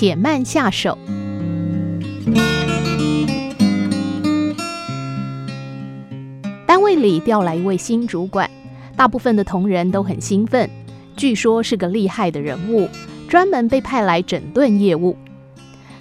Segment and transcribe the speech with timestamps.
[0.00, 0.96] 且慢下手。
[6.64, 8.50] 单位里调来一位新主管，
[8.96, 10.70] 大部分的同仁都很兴奋，
[11.18, 12.88] 据说是个厉害的人物，
[13.28, 15.14] 专门被派来整顿业务。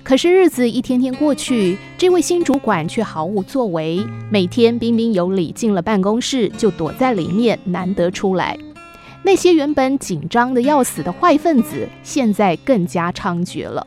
[0.02, 8.57] 可是日子一天天过去，这位新主管却毫无作为，每天彬彬有礼进了办公室就躲在里面，难得出来。
[9.23, 13.86] 那些原本紧张得要死的坏分子，现在更加猖獗了。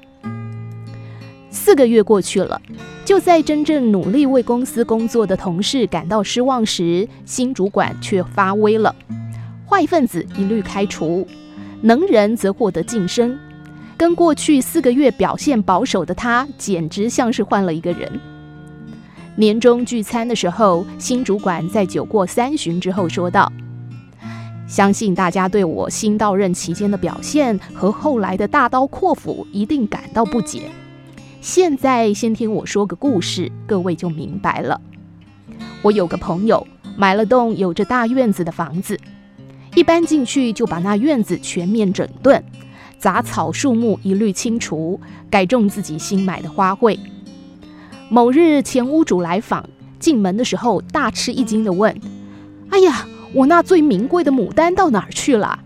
[1.50, 2.60] 四个月过去了，
[3.04, 8.94] 就在真正努力为公司工作的同事感到失望时，新主管却发威了。
[9.66, 11.26] 坏分子一律开除，
[11.80, 13.38] 能人则获得晋升。
[13.96, 18.20] 跟过去四个月表现保守的他，简直像是换了一个人。
[19.36, 23.50] 年终聚餐的时候，新主管在酒过三巡之后说道
[24.72, 30.62] ：“相信大家对我新到任期间的表现和后来的大刀阔斧一定感到不解。
[31.42, 34.80] 现在先听我说个故事，各位就明白了。
[35.82, 38.98] 我有个朋友买了栋有着大院子的房子，
[39.74, 42.42] 一搬进去就把那院子全面整顿。”
[42.96, 44.98] 杂草树木一律清除，
[45.28, 46.98] 改种自己新买的花卉。
[48.08, 51.94] 某日前屋主来访，进门的时候大吃一惊地问
[52.70, 55.58] ：“哎呀，我那最名贵的牡丹到哪儿去了？”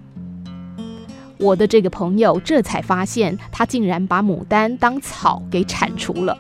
[1.39, 6.39] 我的这个朋友这才发现，他竟然把牡丹当草给铲除了。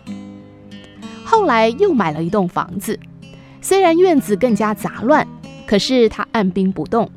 [1.23, 2.99] 后来又买了一栋房子，
[3.61, 5.27] 虽然院子更加杂乱，
[5.67, 7.11] 可是他按兵不动。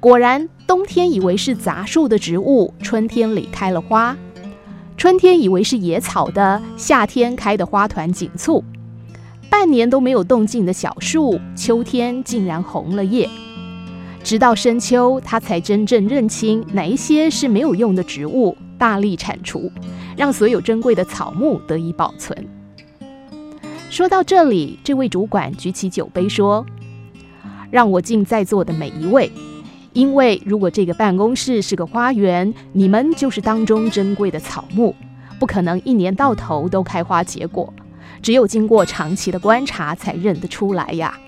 [0.00, 4.14] 果然，冬天以为是杂树的植物，春天里开了花；
[4.96, 8.62] 春天以为是野草的，夏天开的花团锦簇；
[9.48, 13.28] 半年都没有动静的小树，秋天竟然红了叶。
[14.22, 19.70] 直到深秋，他才真正认清哪一些是没有用的植物，大力铲除，
[20.16, 22.46] 让所有珍贵的草木得以保存。
[23.88, 26.66] 说到这里，这位主管举起酒杯说
[27.70, 29.30] ：“让我敬在座的每一位。”
[29.94, 34.94] 因为如果这个办公室是个花园，你们就是当中珍贵的草木，
[35.38, 37.72] 不可能一年到头都开花结果，
[38.22, 41.18] 只有经过长期的观察才认得出来呀。